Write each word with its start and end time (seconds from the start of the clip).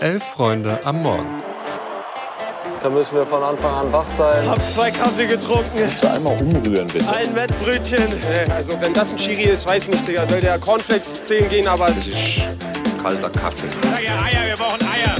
Elf 0.00 0.24
Freunde 0.24 0.80
am 0.86 1.02
Morgen. 1.02 1.42
Da 2.82 2.88
müssen 2.88 3.16
wir 3.16 3.26
von 3.26 3.42
Anfang 3.42 3.74
an 3.74 3.92
wach 3.92 4.08
sein. 4.16 4.48
Hab 4.48 4.66
zwei 4.66 4.90
Kaffee 4.90 5.26
getrunken. 5.26 5.78
Kannst 5.78 6.02
du 6.02 6.10
einmal 6.10 6.40
umrühren, 6.40 6.88
bitte? 6.88 7.06
Ein 7.12 7.34
Wettbrötchen. 7.34 8.06
Also 8.50 8.80
wenn 8.80 8.94
das 8.94 9.12
ein 9.12 9.18
Chiri 9.18 9.50
ist, 9.50 9.66
weiß 9.66 9.88
nicht, 9.88 10.08
Digga. 10.08 10.26
Soll 10.26 10.40
der 10.40 10.58
Cornflakes 10.58 11.26
zählen 11.26 11.46
gehen, 11.50 11.68
aber... 11.68 11.88
Das 11.88 12.06
ist 12.06 12.40
kalter 13.02 13.28
Kaffee. 13.28 13.68
Sag 13.82 14.02
ja 14.02 14.22
Eier, 14.22 14.46
wir 14.48 14.56
brauchen 14.56 14.80
Eier. 14.80 15.16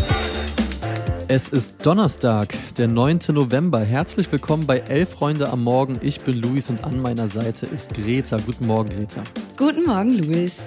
Es 1.29 1.51
ist 1.51 1.85
Donnerstag, 1.85 2.55
der 2.79 2.89
9. 2.89 3.19
November. 3.33 3.81
Herzlich 3.81 4.33
willkommen 4.33 4.67
bei 4.67 4.79
Elf 4.79 5.11
Freunde 5.11 5.51
am 5.51 5.63
Morgen. 5.63 5.99
Ich 6.01 6.23
bin 6.23 6.41
Luis 6.41 6.71
und 6.71 6.83
an 6.85 7.03
meiner 7.03 7.29
Seite 7.29 7.67
ist 7.67 7.93
Greta. 7.93 8.39
Guten 8.47 8.67
Morgen, 8.67 8.89
Greta. 8.89 9.21
Guten 9.59 9.85
Morgen, 9.85 10.15
Luis. 10.15 10.67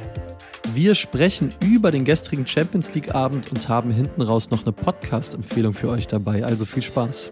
Wir 0.72 0.96
sprechen 0.96 1.54
über 1.64 1.92
den 1.92 2.06
gestrigen 2.06 2.48
Champions 2.48 2.96
League 2.96 3.14
Abend 3.14 3.52
und 3.52 3.68
haben 3.68 3.92
hinten 3.92 4.22
raus 4.22 4.50
noch 4.50 4.64
eine 4.64 4.72
Podcast-Empfehlung 4.72 5.74
für 5.74 5.90
euch 5.90 6.08
dabei. 6.08 6.46
Also 6.46 6.66
viel 6.66 6.82
Spaß. 6.82 7.32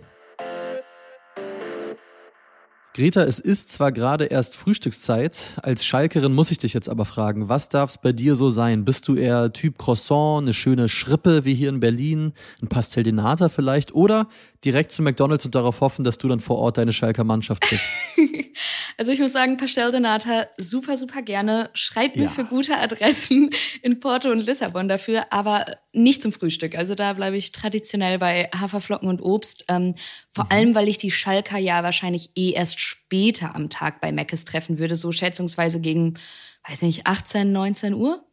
Greta, 2.94 3.24
es 3.24 3.40
ist 3.40 3.70
zwar 3.70 3.94
gerade 3.94 4.26
erst 4.26 4.58
Frühstückszeit, 4.58 5.56
als 5.64 5.86
Schalkerin 5.86 6.34
muss 6.34 6.52
ich 6.52 6.58
dich 6.58 6.74
jetzt 6.74 6.90
aber 6.90 7.06
fragen, 7.06 7.48
was 7.48 7.70
darf 7.70 7.92
es 7.92 7.98
bei 7.98 8.12
dir 8.12 8.36
so 8.36 8.50
sein? 8.50 8.84
Bist 8.84 9.08
du 9.08 9.16
eher 9.16 9.54
Typ 9.54 9.78
Croissant, 9.78 10.42
eine 10.42 10.54
schöne 10.54 10.90
Schrippe 10.90 11.46
wie 11.46 11.54
hier 11.54 11.70
in 11.70 11.80
Berlin, 11.80 12.34
ein 12.62 12.68
Pastel 12.68 13.04
de 13.04 13.14
Nata 13.14 13.48
vielleicht 13.48 13.96
oder 13.96 14.28
direkt 14.66 14.92
zu 14.92 15.04
McDonalds 15.04 15.46
und 15.46 15.56
darauf 15.56 15.80
hoffen, 15.80 16.04
dass 16.04 16.18
du 16.18 16.28
dann 16.28 16.42
vor 16.42 16.58
Ort 16.58 16.78
deine 16.78 16.92
Schalker 16.92 17.24
Mannschaft 17.24 17.62
kriegst? 17.62 17.86
also 19.02 19.12
ich 19.12 19.20
muss 19.20 19.34
sagen, 19.34 19.58
Pastel 19.58 19.90
de 19.90 20.00
Nata 20.00 20.46
super, 20.58 20.96
super 20.96 21.24
gerne. 21.24 21.72
Schreibt 21.74 22.18
mir 22.18 22.26
Ja. 22.26 22.30
für 22.30 22.46
gute 22.46 22.78
Adressen 22.78 23.50
in 23.82 24.00
Porto 24.00 24.30
und 24.30 24.38
Lissabon 24.46 24.88
dafür, 24.88 25.26
aber 25.32 25.66
nicht 25.92 26.22
zum 26.22 26.32
Frühstück. 26.32 26.78
Also 26.78 26.94
da 26.94 27.14
bleibe 27.14 27.36
ich 27.36 27.52
traditionell 27.52 28.20
bei 28.20 28.48
Haferflocken 28.56 29.10
und 29.10 29.20
Obst. 29.20 29.66
Ähm, 29.70 29.96
vor 30.30 30.52
allem, 30.52 30.76
weil 30.76 30.88
ich 30.88 31.00
die 31.00 31.10
Schalker 31.10 31.58
ja 31.58 31.82
wahrscheinlich 31.82 32.30
eh 32.36 32.52
erst 32.52 32.80
später 32.80 33.56
am 33.56 33.72
Tag 33.72 34.02
bei 34.02 34.12
Meckes 34.12 34.46
treffen 34.46 34.78
würde, 34.78 34.96
so 34.96 35.12
schätzungsweise 35.12 35.82
gegen, 35.82 36.20
weiß 36.70 36.84
nicht, 36.84 37.08
18, 37.08 37.52
19 37.52 37.96
Uhr. 37.96 38.24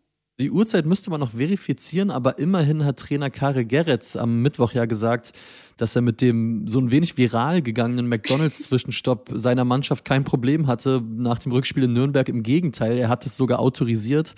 Die 0.40 0.52
Uhrzeit 0.52 0.86
müsste 0.86 1.10
man 1.10 1.18
noch 1.18 1.32
verifizieren, 1.32 2.12
aber 2.12 2.38
immerhin 2.38 2.84
hat 2.84 3.00
Trainer 3.00 3.28
Karel 3.28 3.64
Geretz 3.64 4.14
am 4.14 4.40
Mittwoch 4.40 4.72
ja 4.72 4.84
gesagt, 4.84 5.32
dass 5.76 5.96
er 5.96 6.02
mit 6.02 6.20
dem 6.20 6.68
so 6.68 6.78
ein 6.78 6.92
wenig 6.92 7.16
viral 7.16 7.60
gegangenen 7.60 8.08
McDonalds-Zwischenstopp 8.08 9.30
seiner 9.34 9.64
Mannschaft 9.64 10.04
kein 10.04 10.22
Problem 10.22 10.68
hatte 10.68 11.02
nach 11.02 11.40
dem 11.40 11.50
Rückspiel 11.50 11.82
in 11.82 11.92
Nürnberg. 11.92 12.28
Im 12.28 12.44
Gegenteil, 12.44 12.98
er 12.98 13.08
hat 13.08 13.26
es 13.26 13.36
sogar 13.36 13.58
autorisiert. 13.58 14.36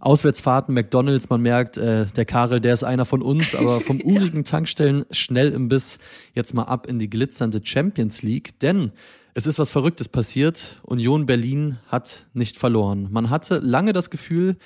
Auswärtsfahrten, 0.00 0.74
McDonalds, 0.74 1.28
man 1.28 1.42
merkt, 1.42 1.76
äh, 1.76 2.06
der 2.06 2.24
Karel, 2.24 2.62
der 2.62 2.72
ist 2.72 2.84
einer 2.84 3.04
von 3.04 3.20
uns, 3.20 3.54
aber 3.54 3.80
vom 3.82 4.00
urigen 4.00 4.44
Tankstellen 4.44 5.04
schnell 5.10 5.52
im 5.52 5.68
Biss 5.68 5.98
jetzt 6.32 6.54
mal 6.54 6.64
ab 6.64 6.86
in 6.86 6.98
die 6.98 7.10
glitzernde 7.10 7.60
Champions 7.62 8.22
League, 8.22 8.58
denn 8.60 8.90
es 9.36 9.46
ist 9.46 9.58
was 9.58 9.70
Verrücktes 9.70 10.08
passiert. 10.08 10.80
Union 10.82 11.26
Berlin 11.26 11.76
hat 11.88 12.24
nicht 12.32 12.56
verloren. 12.56 13.08
Man 13.10 13.28
hatte 13.28 13.58
lange 13.58 13.92
das 13.92 14.08
Gefühl, 14.08 14.56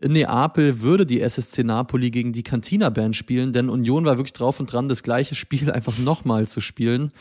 in 0.00 0.12
Neapel 0.12 0.80
würde 0.80 1.04
die 1.04 1.20
SSC 1.20 1.62
Napoli 1.62 2.10
gegen 2.10 2.32
die 2.32 2.42
Cantina 2.42 2.88
Band 2.88 3.16
spielen, 3.16 3.52
denn 3.52 3.68
Union 3.68 4.06
war 4.06 4.16
wirklich 4.16 4.32
drauf 4.32 4.60
und 4.60 4.72
dran, 4.72 4.88
das 4.88 5.02
gleiche 5.02 5.34
Spiel 5.34 5.70
einfach 5.70 5.98
nochmal 5.98 6.48
zu 6.48 6.62
spielen. 6.62 7.12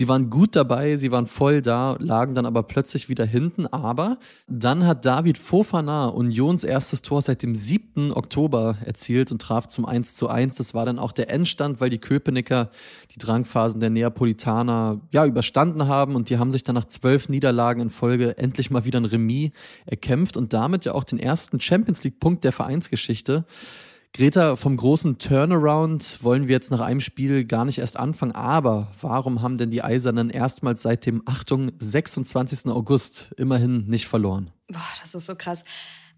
Sie 0.00 0.08
waren 0.08 0.30
gut 0.30 0.56
dabei, 0.56 0.96
sie 0.96 1.12
waren 1.12 1.26
voll 1.26 1.60
da, 1.60 1.94
lagen 1.98 2.34
dann 2.34 2.46
aber 2.46 2.62
plötzlich 2.62 3.10
wieder 3.10 3.26
hinten. 3.26 3.66
Aber 3.66 4.16
dann 4.48 4.86
hat 4.86 5.04
David 5.04 5.36
Fofana 5.36 6.06
Unions 6.06 6.64
erstes 6.64 7.02
Tor 7.02 7.20
seit 7.20 7.42
dem 7.42 7.54
7. 7.54 8.10
Oktober 8.10 8.78
erzielt 8.82 9.30
und 9.30 9.42
traf 9.42 9.66
zum 9.66 9.84
1 9.84 10.14
zu 10.14 10.28
1. 10.28 10.56
Das 10.56 10.72
war 10.72 10.86
dann 10.86 10.98
auch 10.98 11.12
der 11.12 11.28
Endstand, 11.28 11.82
weil 11.82 11.90
die 11.90 11.98
Köpenicker 11.98 12.70
die 13.14 13.18
Drangphasen 13.18 13.78
der 13.78 13.90
Neapolitaner 13.90 15.02
ja 15.12 15.26
überstanden 15.26 15.86
haben 15.86 16.16
und 16.16 16.30
die 16.30 16.38
haben 16.38 16.50
sich 16.50 16.62
dann 16.62 16.76
nach 16.76 16.86
zwölf 16.86 17.28
Niederlagen 17.28 17.82
in 17.82 17.90
Folge 17.90 18.38
endlich 18.38 18.70
mal 18.70 18.86
wieder 18.86 19.00
ein 19.00 19.04
Remis 19.04 19.50
erkämpft 19.84 20.38
und 20.38 20.54
damit 20.54 20.86
ja 20.86 20.94
auch 20.94 21.04
den 21.04 21.18
ersten 21.18 21.60
Champions 21.60 22.02
League 22.04 22.20
Punkt 22.20 22.44
der 22.44 22.52
Vereinsgeschichte. 22.52 23.44
Greta, 24.12 24.56
vom 24.56 24.76
großen 24.76 25.18
Turnaround 25.18 26.22
wollen 26.24 26.48
wir 26.48 26.54
jetzt 26.54 26.72
nach 26.72 26.80
einem 26.80 27.00
Spiel 27.00 27.44
gar 27.44 27.64
nicht 27.64 27.78
erst 27.78 27.96
anfangen, 27.96 28.32
aber 28.32 28.90
warum 29.00 29.40
haben 29.40 29.56
denn 29.56 29.70
die 29.70 29.84
Eisernen 29.84 30.30
erstmals 30.30 30.82
seit 30.82 31.06
dem, 31.06 31.22
Achtung, 31.26 31.70
26. 31.78 32.66
August 32.72 33.32
immerhin 33.36 33.86
nicht 33.86 34.08
verloren? 34.08 34.50
Boah, 34.66 34.80
das 35.00 35.14
ist 35.14 35.26
so 35.26 35.36
krass. 35.36 35.62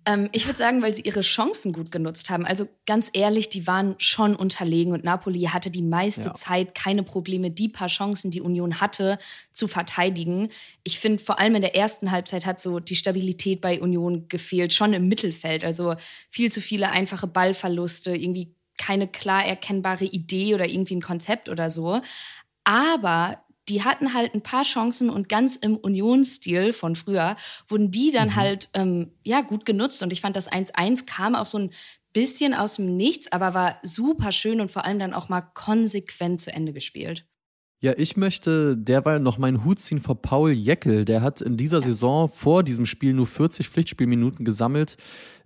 Ähm, 0.04 0.28
ich 0.32 0.46
würde 0.46 0.58
sagen, 0.58 0.82
weil 0.82 0.94
sie 0.94 1.02
ihre 1.02 1.20
Chancen 1.20 1.72
gut 1.72 1.90
genutzt 1.90 2.28
haben. 2.30 2.44
Also 2.44 2.68
ganz 2.86 3.10
ehrlich, 3.12 3.48
die 3.48 3.66
waren 3.66 3.94
schon 3.98 4.34
unterlegen 4.34 4.92
und 4.92 5.04
Napoli 5.04 5.42
hatte 5.42 5.70
die 5.70 5.82
meiste 5.82 6.24
Ja. 6.24 6.34
Zeit 6.34 6.74
keine 6.74 7.02
Probleme, 7.02 7.50
die 7.50 7.68
paar 7.68 7.88
Chancen, 7.88 8.30
die 8.30 8.40
Union 8.40 8.80
hatte, 8.80 9.18
zu 9.52 9.68
verteidigen. 9.68 10.48
Ich 10.82 10.98
finde, 10.98 11.22
vor 11.22 11.38
allem 11.38 11.54
in 11.54 11.62
der 11.62 11.76
ersten 11.76 12.10
Halbzeit 12.10 12.46
hat 12.46 12.60
so 12.60 12.80
die 12.80 12.96
Stabilität 12.96 13.60
bei 13.60 13.80
Union 13.80 14.28
gefehlt, 14.28 14.72
schon 14.72 14.92
im 14.92 15.08
Mittelfeld. 15.08 15.64
Also 15.64 15.94
viel 16.30 16.50
zu 16.50 16.60
viele 16.60 16.90
einfache 16.90 17.26
Ballverluste, 17.26 18.14
irgendwie 18.16 18.54
keine 18.78 19.06
klar 19.06 19.44
erkennbare 19.44 20.04
Idee 20.04 20.54
oder 20.54 20.66
irgendwie 20.68 20.96
ein 20.96 21.02
Konzept 21.02 21.48
oder 21.48 21.70
so. 21.70 22.00
Aber 22.64 23.44
die 23.72 23.84
hatten 23.84 24.12
halt 24.12 24.34
ein 24.34 24.42
paar 24.42 24.64
Chancen 24.64 25.08
und 25.08 25.30
ganz 25.30 25.56
im 25.56 25.78
Unionsstil 25.78 26.74
von 26.74 26.94
früher 26.94 27.36
wurden 27.66 27.90
die 27.90 28.10
dann 28.10 28.36
halt 28.36 28.68
ähm, 28.74 29.12
ja 29.24 29.40
gut 29.40 29.64
genutzt. 29.64 30.02
Und 30.02 30.12
ich 30.12 30.20
fand, 30.20 30.36
das 30.36 30.50
1-1 30.50 31.06
kam 31.06 31.34
auch 31.34 31.46
so 31.46 31.56
ein 31.56 31.70
bisschen 32.12 32.52
aus 32.52 32.76
dem 32.76 32.98
Nichts, 32.98 33.32
aber 33.32 33.54
war 33.54 33.78
super 33.82 34.30
schön 34.30 34.60
und 34.60 34.70
vor 34.70 34.84
allem 34.84 34.98
dann 34.98 35.14
auch 35.14 35.30
mal 35.30 35.40
konsequent 35.40 36.42
zu 36.42 36.52
Ende 36.52 36.74
gespielt. 36.74 37.24
Ja, 37.84 37.94
ich 37.96 38.16
möchte 38.16 38.76
derweil 38.76 39.18
noch 39.18 39.38
meinen 39.38 39.64
Hut 39.64 39.80
ziehen 39.80 39.98
vor 39.98 40.22
Paul 40.22 40.52
Jeckel. 40.52 41.04
Der 41.04 41.20
hat 41.20 41.40
in 41.40 41.56
dieser 41.56 41.80
Saison 41.80 42.28
vor 42.28 42.62
diesem 42.62 42.86
Spiel 42.86 43.12
nur 43.12 43.26
40 43.26 43.68
Pflichtspielminuten 43.68 44.44
gesammelt. 44.44 44.96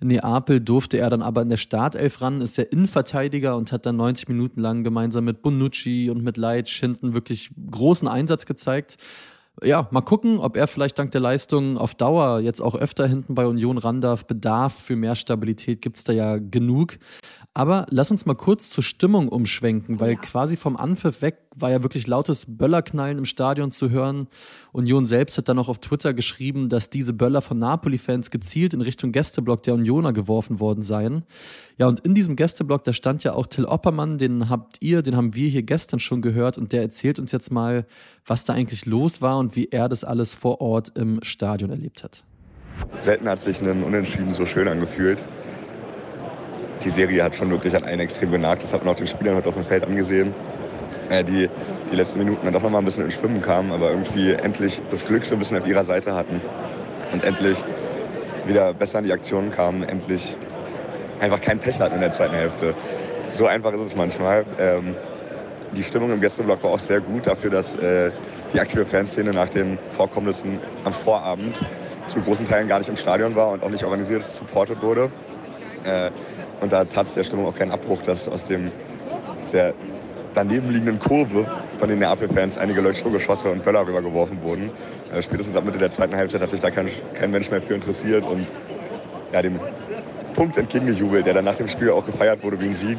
In 0.02 0.08
Neapel 0.08 0.60
durfte 0.60 0.98
er 0.98 1.08
dann 1.08 1.22
aber 1.22 1.40
in 1.40 1.48
der 1.48 1.56
Startelf 1.56 2.20
ran, 2.20 2.42
ist 2.42 2.58
der 2.58 2.70
Innenverteidiger 2.72 3.56
und 3.56 3.72
hat 3.72 3.86
dann 3.86 3.96
90 3.96 4.28
Minuten 4.28 4.60
lang 4.60 4.84
gemeinsam 4.84 5.24
mit 5.24 5.40
Bonucci 5.40 6.10
und 6.10 6.22
mit 6.22 6.36
Leitsch 6.36 6.78
hinten 6.78 7.14
wirklich 7.14 7.52
großen 7.70 8.06
Einsatz 8.06 8.44
gezeigt. 8.44 8.98
Ja, 9.64 9.88
mal 9.90 10.02
gucken, 10.02 10.38
ob 10.38 10.58
er 10.58 10.66
vielleicht 10.66 10.98
dank 10.98 11.12
der 11.12 11.22
Leistung 11.22 11.78
auf 11.78 11.94
Dauer 11.94 12.40
jetzt 12.40 12.60
auch 12.60 12.74
öfter 12.74 13.06
hinten 13.06 13.34
bei 13.34 13.46
Union 13.46 13.78
ran 13.78 14.02
darf. 14.02 14.26
Bedarf 14.26 14.74
für 14.74 14.96
mehr 14.96 15.14
Stabilität 15.14 15.80
gibt's 15.80 16.04
da 16.04 16.12
ja 16.12 16.36
genug. 16.36 16.98
Aber 17.54 17.86
lass 17.88 18.10
uns 18.10 18.26
mal 18.26 18.34
kurz 18.34 18.68
zur 18.68 18.84
Stimmung 18.84 19.28
umschwenken, 19.28 20.00
weil 20.00 20.12
Ja. 20.12 20.18
quasi 20.18 20.58
vom 20.58 20.76
Anpfiff 20.76 21.22
weg 21.22 21.45
war 21.58 21.70
ja 21.70 21.82
wirklich 21.82 22.06
lautes 22.06 22.44
Böllerknallen 22.46 23.18
im 23.18 23.24
Stadion 23.24 23.70
zu 23.70 23.90
hören. 23.90 24.28
Union 24.72 25.04
selbst 25.06 25.38
hat 25.38 25.48
dann 25.48 25.58
auch 25.58 25.68
auf 25.68 25.78
Twitter 25.78 26.12
geschrieben, 26.12 26.68
dass 26.68 26.90
diese 26.90 27.14
Böller 27.14 27.40
von 27.40 27.58
Napoli-Fans 27.58 28.30
gezielt 28.30 28.74
in 28.74 28.82
Richtung 28.82 29.10
Gästeblock 29.10 29.62
der 29.62 29.74
Unioner 29.74 30.12
geworfen 30.12 30.60
worden 30.60 30.82
seien. 30.82 31.24
Ja, 31.78 31.88
und 31.88 32.00
in 32.00 32.14
diesem 32.14 32.36
Gästeblock, 32.36 32.84
da 32.84 32.92
stand 32.92 33.24
ja 33.24 33.32
auch 33.32 33.46
Till 33.46 33.64
Oppermann, 33.64 34.18
den 34.18 34.50
habt 34.50 34.76
ihr, 34.82 35.02
den 35.02 35.16
haben 35.16 35.34
wir 35.34 35.48
hier 35.48 35.62
gestern 35.62 35.98
schon 35.98 36.20
gehört 36.20 36.58
und 36.58 36.72
der 36.72 36.82
erzählt 36.82 37.18
uns 37.18 37.32
jetzt 37.32 37.50
mal, 37.50 37.86
was 38.26 38.44
da 38.44 38.52
eigentlich 38.52 38.84
los 38.84 39.22
war 39.22 39.38
und 39.38 39.56
wie 39.56 39.68
er 39.70 39.88
das 39.88 40.04
alles 40.04 40.34
vor 40.34 40.60
Ort 40.60 40.92
im 40.96 41.22
Stadion 41.22 41.70
erlebt 41.70 42.04
hat. 42.04 42.24
Selten 42.98 43.28
hat 43.28 43.40
sich 43.40 43.60
ein 43.62 43.82
Unentschieden 43.82 44.34
so 44.34 44.44
schön 44.44 44.68
angefühlt. 44.68 45.24
Die 46.84 46.90
Serie 46.90 47.24
hat 47.24 47.34
schon 47.34 47.50
wirklich 47.50 47.74
an 47.74 47.84
einen 47.84 48.00
extrem 48.00 48.30
genagt. 48.30 48.62
Das 48.62 48.72
hat 48.74 48.84
man 48.84 48.94
auch 48.94 48.98
den 48.98 49.06
Spielern 49.06 49.34
heute 49.34 49.48
auf 49.48 49.54
dem 49.54 49.64
Feld 49.64 49.84
angesehen. 49.84 50.34
Äh, 51.08 51.24
die 51.24 51.48
die 51.90 51.96
letzten 51.96 52.18
Minuten 52.18 52.44
dann 52.44 52.52
doch 52.52 52.62
noch 52.62 52.70
mal 52.70 52.78
ein 52.78 52.84
bisschen 52.84 53.04
ins 53.04 53.14
Schwimmen 53.14 53.40
kamen, 53.40 53.72
aber 53.72 53.90
irgendwie 53.90 54.32
endlich 54.32 54.82
das 54.90 55.06
Glück 55.06 55.24
so 55.24 55.34
ein 55.34 55.38
bisschen 55.38 55.58
auf 55.58 55.66
ihrer 55.66 55.84
Seite 55.84 56.14
hatten. 56.14 56.40
Und 57.12 57.24
endlich 57.24 57.62
wieder 58.46 58.74
besser 58.74 58.98
in 58.98 59.04
die 59.04 59.12
Aktionen 59.12 59.50
kamen, 59.50 59.84
endlich 59.84 60.36
einfach 61.20 61.40
kein 61.40 61.58
Pech 61.58 61.80
hatten 61.80 61.94
in 61.94 62.00
der 62.00 62.10
zweiten 62.10 62.34
Hälfte. 62.34 62.74
So 63.28 63.46
einfach 63.46 63.72
ist 63.72 63.80
es 63.80 63.96
manchmal. 63.96 64.44
Ähm, 64.58 64.94
die 65.74 65.82
Stimmung 65.82 66.10
im 66.12 66.20
Gästeblock 66.20 66.62
war 66.62 66.70
auch 66.70 66.78
sehr 66.78 67.00
gut 67.00 67.26
dafür, 67.26 67.50
dass 67.50 67.74
äh, 67.76 68.10
die 68.52 68.60
aktive 68.60 68.86
Fanszene 68.86 69.30
nach 69.30 69.48
den 69.48 69.78
Vorkommnissen 69.90 70.58
am 70.84 70.92
Vorabend 70.92 71.60
zu 72.08 72.20
großen 72.20 72.46
Teilen 72.46 72.68
gar 72.68 72.78
nicht 72.78 72.88
im 72.88 72.96
Stadion 72.96 73.34
war 73.34 73.50
und 73.50 73.62
auch 73.62 73.70
nicht 73.70 73.84
organisiert 73.84 74.26
supportet 74.26 74.80
wurde. 74.82 75.10
Äh, 75.84 76.10
und 76.60 76.72
da 76.72 76.84
tat 76.84 77.06
es 77.06 77.14
der 77.14 77.24
Stimmung 77.24 77.46
auch 77.46 77.54
keinen 77.54 77.72
Abbruch, 77.72 78.02
dass 78.02 78.28
aus 78.28 78.46
dem 78.46 78.70
sehr 79.44 79.74
daneben 80.36 80.70
liegenden 80.70 80.98
Kurve 80.98 81.46
von 81.78 81.88
den 81.88 81.98
Neapel-Fans 81.98 82.58
einige 82.58 82.82
Leuchtturmgeschosse 82.82 83.50
und 83.50 83.64
Böller 83.64 83.86
rübergeworfen 83.86 84.42
wurden. 84.42 84.70
Äh, 85.12 85.22
spätestens 85.22 85.56
ab 85.56 85.64
Mitte 85.64 85.78
der 85.78 85.90
zweiten 85.90 86.14
Halbzeit 86.14 86.42
hat 86.42 86.50
sich 86.50 86.60
da 86.60 86.70
kein, 86.70 86.90
kein 87.14 87.30
Mensch 87.30 87.50
mehr 87.50 87.62
für 87.62 87.74
interessiert 87.74 88.24
und 88.24 88.46
ja, 89.32 89.40
dem 89.42 89.58
Punkt 90.34 90.58
entgegengejubelt, 90.58 91.24
der 91.26 91.34
dann 91.34 91.46
nach 91.46 91.56
dem 91.56 91.68
Spiel 91.68 91.90
auch 91.90 92.04
gefeiert 92.04 92.42
wurde 92.42 92.60
wie 92.60 92.66
ein 92.66 92.74
Sieg. 92.74 92.98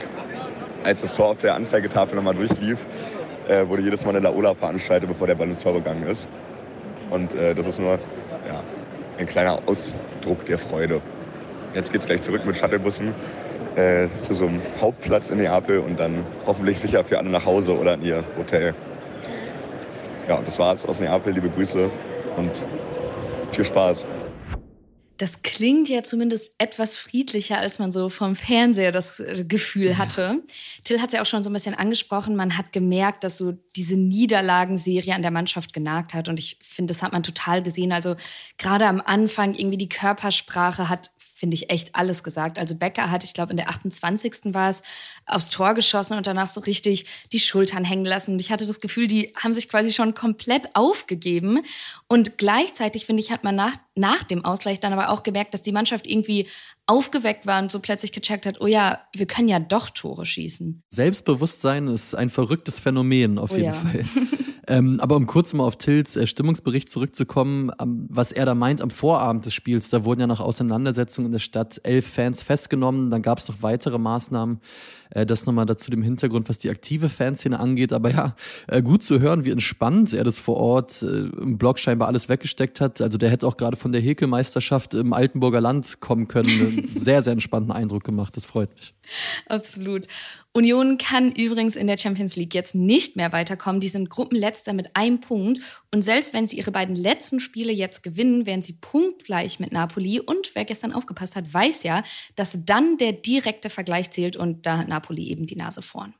Als 0.83 1.01
das 1.01 1.13
Tor 1.13 1.27
auf 1.27 1.37
der 1.37 1.53
Anzeigetafel 1.53 2.15
nochmal 2.15 2.33
durchlief, 2.33 2.79
äh, 3.47 3.67
wurde 3.67 3.83
jedes 3.83 4.03
Mal 4.03 4.11
eine 4.11 4.21
Laola 4.21 4.55
veranstaltet, 4.55 5.07
bevor 5.07 5.27
der 5.27 5.35
Ball 5.35 5.47
ins 5.47 5.59
Tor 5.59 5.73
gegangen 5.73 6.07
ist. 6.07 6.27
Und 7.11 7.35
äh, 7.35 7.53
das 7.53 7.67
ist 7.67 7.79
nur 7.79 7.99
ja, 8.47 8.63
ein 9.19 9.27
kleiner 9.27 9.59
Ausdruck 9.67 10.43
der 10.47 10.57
Freude. 10.57 11.01
Jetzt 11.75 11.91
geht 11.91 12.01
es 12.01 12.07
gleich 12.07 12.23
zurück 12.23 12.45
mit 12.45 12.57
Shuttlebussen 12.57 13.13
äh, 13.77 14.09
zu 14.23 14.33
so 14.33 14.47
einem 14.47 14.61
Hauptplatz 14.81 15.29
in 15.29 15.37
Neapel 15.37 15.79
und 15.79 15.99
dann 15.99 16.25
hoffentlich 16.45 16.79
sicher 16.79 17.03
für 17.03 17.19
alle 17.19 17.29
nach 17.29 17.45
Hause 17.45 17.77
oder 17.77 17.93
in 17.93 18.01
ihr 18.01 18.23
Hotel. 18.37 18.73
Ja, 20.27 20.41
das 20.41 20.57
war's 20.59 20.85
aus 20.85 20.99
Neapel. 20.99 21.33
Liebe 21.33 21.49
Grüße 21.49 21.89
und 22.35 22.51
viel 23.51 23.63
Spaß. 23.63 24.05
Das 25.17 25.41
klingt 25.41 25.89
ja 25.89 26.03
zumindest 26.03 26.53
etwas 26.59 26.95
friedlicher, 26.95 27.57
als 27.57 27.79
man 27.79 27.91
so 27.91 28.09
vom 28.09 28.35
Fernseher 28.35 28.91
das 28.91 29.19
äh, 29.19 29.45
Gefühl 29.47 29.97
hatte. 29.97 30.43
Till 30.83 31.01
hat 31.01 31.07
es 31.07 31.13
ja 31.13 31.21
auch 31.21 31.25
schon 31.25 31.41
so 31.41 31.49
ein 31.49 31.53
bisschen 31.53 31.73
angesprochen. 31.73 32.35
Man 32.35 32.57
hat 32.57 32.71
gemerkt, 32.71 33.23
dass 33.23 33.37
so 33.37 33.53
diese 33.75 33.95
Niederlagenserie 33.95 35.15
an 35.15 35.23
der 35.23 35.31
Mannschaft 35.31 35.73
genagt 35.73 36.13
hat. 36.13 36.29
Und 36.29 36.39
ich 36.39 36.59
finde, 36.61 36.93
das 36.93 37.01
hat 37.01 37.13
man 37.13 37.23
total 37.23 37.63
gesehen. 37.63 37.91
Also 37.91 38.15
gerade 38.57 38.85
am 38.85 39.01
Anfang 39.03 39.55
irgendwie 39.55 39.77
die 39.77 39.89
Körpersprache 39.89 40.87
hat 40.87 41.09
finde 41.37 41.53
ich, 41.53 41.69
echt 41.69 41.93
alles 41.93 42.23
gesagt. 42.23 42.57
Also 42.57 42.73
Becker 42.73 43.11
hat, 43.11 43.23
ich 43.23 43.35
glaube, 43.35 43.51
in 43.51 43.57
der 43.57 43.69
28. 43.69 44.55
war 44.55 44.71
es, 44.71 44.81
aufs 45.27 45.49
Tor 45.49 45.75
geschossen 45.75 46.17
und 46.17 46.25
danach 46.25 46.47
so 46.47 46.61
richtig 46.61 47.05
die 47.31 47.39
Schultern 47.39 47.83
hängen 47.83 48.05
lassen. 48.05 48.33
Und 48.33 48.39
ich 48.39 48.51
hatte 48.51 48.65
das 48.65 48.79
Gefühl, 48.79 49.07
die 49.07 49.33
haben 49.35 49.53
sich 49.53 49.69
quasi 49.69 49.93
schon 49.93 50.15
komplett 50.15 50.75
aufgegeben. 50.75 51.61
Und 52.07 52.39
gleichzeitig, 52.39 53.05
finde 53.05 53.21
ich, 53.21 53.31
hat 53.31 53.43
man 53.43 53.55
nach, 53.55 53.75
nach 53.93 54.23
dem 54.23 54.43
Ausgleich 54.45 54.79
dann 54.79 54.93
aber 54.93 55.09
auch 55.09 55.21
gemerkt, 55.21 55.53
dass 55.53 55.61
die 55.61 55.71
Mannschaft 55.71 56.07
irgendwie 56.07 56.47
aufgeweckt 56.87 57.45
war 57.45 57.61
und 57.61 57.71
so 57.71 57.81
plötzlich 57.81 58.13
gecheckt 58.13 58.47
hat, 58.47 58.59
oh 58.59 58.67
ja, 58.67 59.01
wir 59.13 59.27
können 59.27 59.47
ja 59.47 59.59
doch 59.59 59.91
Tore 59.91 60.25
schießen. 60.25 60.81
Selbstbewusstsein 60.89 61.87
ist 61.87 62.15
ein 62.15 62.31
verrücktes 62.31 62.79
Phänomen 62.79 63.37
auf 63.37 63.51
oh 63.51 63.55
jeden 63.55 63.67
ja. 63.67 63.73
Fall. 63.73 64.03
Ähm, 64.67 64.99
aber 64.99 65.15
um 65.15 65.27
kurz 65.27 65.53
mal 65.53 65.63
auf 65.63 65.77
Tills 65.77 66.15
äh, 66.15 66.27
Stimmungsbericht 66.27 66.89
zurückzukommen, 66.89 67.71
ähm, 67.79 68.07
was 68.09 68.31
er 68.31 68.45
da 68.45 68.53
meint 68.55 68.81
am 68.81 68.89
Vorabend 68.89 69.45
des 69.45 69.53
Spiels, 69.53 69.89
da 69.89 70.03
wurden 70.03 70.21
ja 70.21 70.27
nach 70.27 70.41
Auseinandersetzungen 70.41 71.27
in 71.27 71.31
der 71.31 71.39
Stadt 71.39 71.79
elf 71.83 72.07
Fans 72.07 72.43
festgenommen, 72.43 73.09
dann 73.09 73.21
gab 73.21 73.37
es 73.37 73.47
noch 73.47 73.61
weitere 73.61 73.97
Maßnahmen. 73.97 74.59
Äh, 75.09 75.25
das 75.25 75.45
nochmal 75.45 75.65
dazu 75.65 75.91
dem 75.91 76.01
Hintergrund, 76.01 76.49
was 76.49 76.59
die 76.59 76.69
aktive 76.69 77.09
Fanszene 77.09 77.59
angeht. 77.59 77.93
Aber 77.93 78.11
ja, 78.11 78.35
äh, 78.67 78.81
gut 78.81 79.03
zu 79.03 79.19
hören, 79.19 79.45
wie 79.45 79.51
entspannt 79.51 80.13
er 80.13 80.23
das 80.23 80.39
vor 80.39 80.57
Ort 80.57 81.01
äh, 81.01 81.27
im 81.41 81.57
Blog 81.57 81.79
scheinbar 81.79 82.07
alles 82.07 82.29
weggesteckt 82.29 82.81
hat. 82.81 83.01
Also 83.01 83.17
der 83.17 83.29
hätte 83.29 83.47
auch 83.47 83.57
gerade 83.57 83.77
von 83.77 83.91
der 83.91 84.01
Häkelmeisterschaft 84.01 84.93
im 84.93 85.13
Altenburger 85.13 85.61
Land 85.61 85.99
kommen 85.99 86.27
können. 86.27 86.89
sehr, 86.93 87.21
sehr 87.21 87.33
entspannten 87.33 87.71
Eindruck 87.71 88.03
gemacht. 88.03 88.35
Das 88.35 88.45
freut 88.45 88.73
mich. 88.75 88.93
Absolut. 89.47 90.07
Union 90.57 90.97
kann 90.97 91.31
übrigens 91.31 91.75
in 91.75 91.85
der 91.85 91.99
Champions 91.99 92.35
League 92.35 92.55
jetzt 92.55 92.73
nicht 92.73 93.15
mehr 93.15 93.31
weiterkommen. 93.31 93.79
Die 93.79 93.89
sind 93.89 94.09
Gruppenletzter 94.09 94.73
mit 94.73 94.95
einem 94.95 95.21
Punkt. 95.21 95.61
Und 95.93 96.01
selbst 96.01 96.33
wenn 96.33 96.47
sie 96.47 96.57
ihre 96.57 96.71
beiden 96.71 96.95
letzten 96.95 97.39
Spiele 97.39 97.71
jetzt 97.71 98.01
gewinnen, 98.01 98.47
wären 98.47 98.63
sie 98.63 98.73
punktgleich 98.73 99.59
mit 99.59 99.71
Napoli. 99.71 100.19
Und 100.19 100.55
wer 100.55 100.65
gestern 100.65 100.93
aufgepasst 100.93 101.35
hat, 101.35 101.53
weiß 101.53 101.83
ja, 101.83 102.01
dass 102.35 102.65
dann 102.65 102.97
der 102.97 103.13
direkte 103.13 103.69
Vergleich 103.69 104.09
zählt 104.09 104.35
und 104.35 104.65
da 104.65 104.79
hat 104.79 104.87
Napoli 104.87 105.27
eben 105.27 105.45
die 105.45 105.55
Nase 105.55 105.83
vorn. 105.83 106.15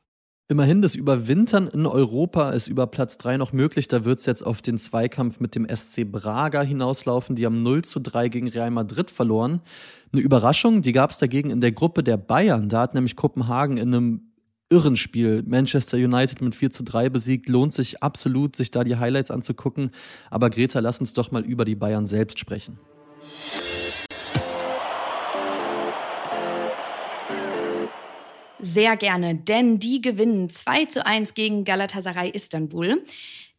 Immerhin, 0.50 0.82
das 0.82 0.94
Überwintern 0.94 1.66
in 1.66 1.84
Europa 1.84 2.50
ist 2.50 2.68
über 2.68 2.86
Platz 2.86 3.18
3 3.18 3.36
noch 3.38 3.52
möglich. 3.52 3.88
Da 3.88 4.04
wird 4.04 4.20
es 4.20 4.26
jetzt 4.26 4.46
auf 4.46 4.62
den 4.62 4.78
Zweikampf 4.78 5.40
mit 5.40 5.56
dem 5.56 5.66
SC 5.68 6.04
Braga 6.10 6.62
hinauslaufen. 6.62 7.34
Die 7.34 7.44
haben 7.44 7.62
0 7.64 7.82
zu 7.82 7.98
3 7.98 8.28
gegen 8.28 8.48
Real 8.48 8.70
Madrid 8.70 9.10
verloren. 9.10 9.60
Eine 10.12 10.22
Überraschung, 10.22 10.80
die 10.80 10.92
gab 10.92 11.10
es 11.10 11.18
dagegen 11.18 11.50
in 11.50 11.60
der 11.60 11.72
Gruppe 11.72 12.02
der 12.02 12.16
Bayern. 12.16 12.70
Da 12.70 12.80
hat 12.82 12.94
nämlich 12.94 13.14
Kopenhagen 13.14 13.76
in 13.76 13.92
einem 13.92 14.27
irren 14.70 14.96
Spiel. 14.96 15.42
Manchester 15.46 15.96
United 15.96 16.40
mit 16.40 16.54
4 16.54 16.70
zu 16.70 16.84
3 16.84 17.08
besiegt. 17.08 17.48
Lohnt 17.48 17.72
sich 17.72 18.02
absolut, 18.02 18.56
sich 18.56 18.70
da 18.70 18.84
die 18.84 18.96
Highlights 18.96 19.30
anzugucken. 19.30 19.90
Aber 20.30 20.50
Greta, 20.50 20.80
lass 20.80 21.00
uns 21.00 21.12
doch 21.12 21.30
mal 21.30 21.44
über 21.44 21.64
die 21.64 21.76
Bayern 21.76 22.06
selbst 22.06 22.38
sprechen. 22.38 22.78
Sehr 28.60 28.96
gerne, 28.96 29.36
denn 29.36 29.78
die 29.78 30.02
gewinnen 30.02 30.50
2 30.50 30.86
zu 30.86 31.06
1 31.06 31.34
gegen 31.34 31.64
Galatasaray 31.64 32.30
Istanbul 32.30 33.04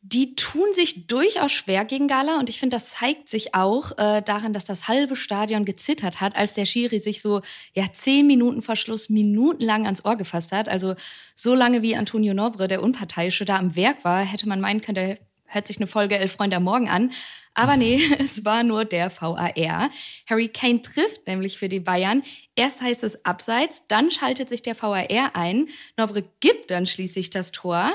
die 0.02 0.36
tun 0.36 0.72
sich 0.72 1.08
durchaus 1.08 1.52
schwer 1.52 1.84
gegen 1.84 2.08
Gala 2.08 2.40
und 2.40 2.48
ich 2.48 2.60
finde, 2.60 2.78
das 2.78 2.92
zeigt 2.92 3.28
sich 3.28 3.54
auch 3.54 3.92
äh, 3.98 4.22
daran, 4.22 4.54
dass 4.54 4.64
das 4.64 4.88
halbe 4.88 5.18
Stadion 5.18 5.66
gezittert 5.66 6.22
hat, 6.22 6.38
als 6.38 6.54
der 6.54 6.66
Schiri 6.66 7.00
sich 7.00 7.22
so 7.22 7.42
ja 7.74 7.84
zehn 7.92 8.26
Minuten 8.26 8.62
vor 8.62 8.78
Schluss 8.78 9.10
minutenlang 9.10 9.86
ans 9.86 10.06
Ohr 10.06 10.16
gefasst 10.16 10.54
hat. 10.54 10.70
Also 10.70 10.96
so 11.36 11.54
lange 11.54 11.82
wie 11.82 11.98
Antonio 11.98 12.34
Nobre, 12.34 12.70
der 12.70 12.82
Unparteiische, 12.82 13.44
da 13.44 13.58
am 13.58 13.76
Werk 13.76 14.06
war, 14.06 14.24
hätte 14.24 14.48
man 14.48 14.62
meinen 14.62 14.80
können, 14.80 14.96
der 14.96 15.18
hört 15.50 15.68
sich 15.68 15.78
eine 15.78 15.88
Folge 15.88 16.18
Elf 16.18 16.34
Freunde 16.34 16.58
am 16.58 16.64
Morgen 16.64 16.88
an. 16.88 17.12
Aber 17.54 17.76
nee, 17.76 18.02
es 18.20 18.46
war 18.46 18.64
nur 18.64 18.86
der 18.86 19.12
VAR. 19.12 19.90
Harry 20.30 20.48
Kane 20.48 20.82
trifft 20.82 21.28
nämlich 21.28 21.58
für 21.58 21.68
die 21.68 21.82
Bayern. 21.82 22.24
Erst 22.56 22.82
heißt 22.82 23.04
es 23.04 23.26
abseits, 23.26 23.84
dann 23.88 24.12
schaltet 24.12 24.48
sich 24.48 24.62
der 24.62 24.82
VAR 24.82 25.36
ein. 25.36 25.68
Nobre 25.98 26.24
gibt 26.40 26.72
dann 26.72 26.88
schließlich 26.88 27.32
das 27.32 27.52
Tor. 27.52 27.92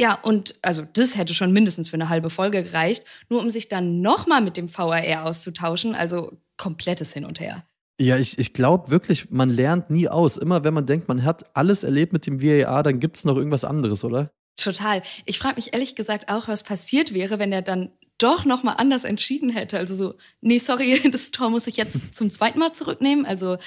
Ja, 0.00 0.14
und 0.14 0.54
also 0.62 0.86
das 0.94 1.14
hätte 1.14 1.34
schon 1.34 1.52
mindestens 1.52 1.90
für 1.90 1.94
eine 1.94 2.08
halbe 2.08 2.30
Folge 2.30 2.62
gereicht, 2.62 3.04
nur 3.28 3.38
um 3.38 3.50
sich 3.50 3.68
dann 3.68 4.00
nochmal 4.00 4.40
mit 4.40 4.56
dem 4.56 4.74
VAR 4.74 5.26
auszutauschen. 5.26 5.94
Also 5.94 6.38
komplettes 6.56 7.12
Hin 7.12 7.26
und 7.26 7.38
Her. 7.38 7.64
Ja, 8.00 8.16
ich, 8.16 8.38
ich 8.38 8.54
glaube 8.54 8.90
wirklich, 8.90 9.28
man 9.28 9.50
lernt 9.50 9.90
nie 9.90 10.08
aus. 10.08 10.38
Immer 10.38 10.64
wenn 10.64 10.72
man 10.72 10.86
denkt, 10.86 11.06
man 11.08 11.22
hat 11.22 11.54
alles 11.54 11.84
erlebt 11.84 12.14
mit 12.14 12.26
dem 12.26 12.40
VAR, 12.40 12.82
dann 12.82 12.98
gibt 12.98 13.18
es 13.18 13.26
noch 13.26 13.36
irgendwas 13.36 13.62
anderes, 13.62 14.02
oder? 14.02 14.30
Total. 14.56 15.02
Ich 15.26 15.38
frage 15.38 15.56
mich 15.56 15.74
ehrlich 15.74 15.96
gesagt 15.96 16.30
auch, 16.30 16.48
was 16.48 16.62
passiert 16.62 17.12
wäre, 17.12 17.38
wenn 17.38 17.52
er 17.52 17.60
dann 17.60 17.92
doch 18.20 18.44
noch 18.44 18.62
mal 18.62 18.74
anders 18.74 19.02
entschieden 19.04 19.50
hätte. 19.50 19.78
Also 19.78 19.96
so, 19.96 20.14
nee, 20.40 20.58
sorry, 20.58 21.00
das 21.10 21.32
Tor 21.32 21.50
muss 21.50 21.66
ich 21.66 21.76
jetzt 21.76 22.14
zum 22.14 22.30
zweiten 22.30 22.58
Mal 22.58 22.72
zurücknehmen. 22.72 23.26
Also 23.26 23.58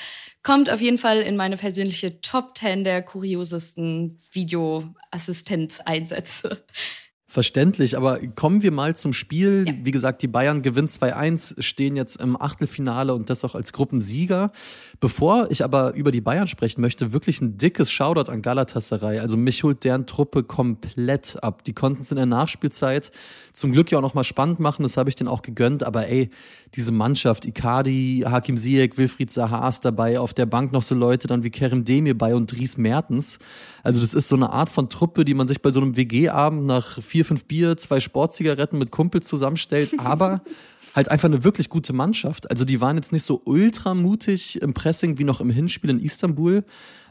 kommt 0.44 0.70
auf 0.70 0.80
jeden 0.80 0.98
Fall 0.98 1.22
in 1.22 1.36
meine 1.36 1.58
persönliche 1.58 2.22
Top 2.22 2.58
10 2.58 2.84
der 2.84 3.02
kuriosesten 3.02 4.18
Videoassistenzeinsätze. 4.32 6.64
Verständlich, 7.34 7.98
aber 7.98 8.20
kommen 8.36 8.62
wir 8.62 8.72
mal 8.72 8.96
zum 8.96 9.12
Spiel. 9.12 9.66
Ja. 9.68 9.74
Wie 9.82 9.90
gesagt, 9.90 10.22
die 10.22 10.28
Bayern 10.28 10.62
gewinnen 10.62 10.88
2-1, 10.88 11.60
stehen 11.64 11.96
jetzt 11.96 12.22
im 12.22 12.40
Achtelfinale 12.40 13.16
und 13.16 13.32
das 13.32 13.44
auch 13.44 13.56
als 13.56 13.74
Gruppensieger. 13.74 14.52
Bevor 15.00 15.50
ich 15.50 15.64
aber 15.64 15.96
über 15.96 16.12
die 16.12 16.22
Bayern 16.22 16.46
sprechen 16.46 16.82
möchte, 16.82 17.12
wirklich 17.12 17.42
ein 17.42 17.58
dickes 17.58 17.90
Shoutout 17.90 18.32
an 18.32 18.44
Galatasaray. 18.44 19.18
Also 19.18 19.36
mich 19.36 19.64
holt 19.64 19.84
deren 19.84 20.06
Truppe 20.06 20.44
komplett 20.44 21.42
ab. 21.42 21.64
Die 21.64 21.74
konnten 21.74 22.04
es 22.04 22.12
in 22.12 22.18
der 22.18 22.28
Nachspielzeit 22.28 23.10
zum 23.52 23.72
Glück 23.72 23.92
ja 23.92 23.98
auch 23.98 24.04
nochmal 24.04 24.24
spannend 24.24 24.60
machen, 24.60 24.84
das 24.84 24.98
habe 24.98 25.10
ich 25.10 25.16
denen 25.16 25.28
auch 25.28 25.42
gegönnt. 25.42 25.84
Aber 25.84 26.08
ey, 26.08 26.30
diese 26.76 26.92
Mannschaft, 26.92 27.46
Icardi, 27.46 28.26
Hakim 28.28 28.58
Ziyech, 28.58 28.98
Wilfried 28.98 29.32
Zaha 29.32 29.68
ist 29.70 29.86
dabei, 29.86 30.20
auf 30.20 30.34
der 30.34 30.46
Bank 30.46 30.72
noch 30.72 30.82
so 30.82 30.96
Leute 30.96 31.28
dann 31.28 31.44
wie 31.44 31.50
Kerem 31.50 31.84
Demir 31.84 32.18
bei 32.18 32.36
und 32.36 32.52
Dries 32.52 32.78
Mertens. 32.78 33.40
Also 33.84 34.02
das 34.02 34.14
ist 34.14 34.30
so 34.30 34.36
eine 34.36 34.52
Art 34.52 34.70
von 34.70 34.90
Truppe, 34.90 35.26
die 35.26 35.34
man 35.34 35.48
sich 35.48 35.62
bei 35.62 35.72
so 35.72 35.82
einem 35.82 35.96
WG-Abend 35.96 36.66
nach 36.66 37.02
vier, 37.02 37.23
fünf 37.24 37.46
Bier, 37.46 37.78
zwei 37.78 38.00
Sportzigaretten 38.00 38.80
mit 38.80 38.92
Kumpels 38.92 39.28
zusammenstellt, 39.28 39.92
aber 40.00 40.42
halt 40.96 41.10
einfach 41.10 41.28
eine 41.28 41.44
wirklich 41.44 41.70
gute 41.70 41.94
Mannschaft. 41.94 42.50
Also 42.50 42.66
die 42.66 42.82
waren 42.82 42.96
jetzt 42.96 43.12
nicht 43.12 43.24
so 43.24 43.42
ultra 43.46 43.94
mutig 43.94 44.62
im 44.62 44.74
Pressing 44.74 45.18
wie 45.18 45.24
noch 45.24 45.42
im 45.42 45.50
Hinspiel 45.50 45.90
in 45.90 46.00
Istanbul, 46.00 46.64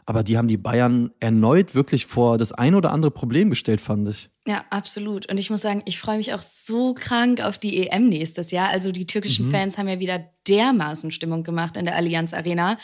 aber 0.04 0.23
die 0.23 0.37
haben 0.37 0.49
die 0.49 0.57
Bayern 0.57 1.11
erneut 1.21 1.75
wirklich 1.75 2.07
vor 2.07 2.38
das 2.38 2.52
ein 2.52 2.75
oder 2.75 2.92
andere 2.92 3.12
Problem 3.12 3.50
gestellt, 3.50 3.81
fand 3.81 4.09
ich. 4.09 4.31
Ja, 4.47 4.64
absolut. 4.71 5.31
Und 5.31 5.38
ich 5.38 5.50
muss 5.50 5.61
sagen, 5.61 5.83
ich 5.85 5.99
freue 5.99 6.16
mich 6.16 6.35
auch 6.35 6.42
so 6.42 6.95
krank 6.95 7.40
auf 7.40 7.59
die 7.59 7.87
EM 7.87 8.09
nächstes 8.09 8.50
Jahr. 8.50 8.69
Also 8.71 8.90
die 8.90 9.07
türkischen 9.07 9.47
mhm. 9.47 9.50
Fans 9.52 9.78
haben 9.78 9.88
ja 9.88 10.00
wieder 10.00 10.25
dermaßen 10.49 11.12
Stimmung 11.12 11.45
gemacht 11.45 11.76
in 11.76 11.85
der 11.85 11.97
Allianz 11.97 12.35
Arena. 12.35 12.78